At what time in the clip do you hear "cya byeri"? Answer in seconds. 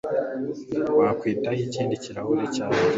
2.55-2.89